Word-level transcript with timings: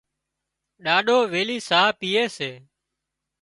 ڏاڏو 0.83 1.17
ويلِي 1.33 1.57
ساهَه 1.67 1.89
پيئي 1.99 2.25
سي 2.37 2.51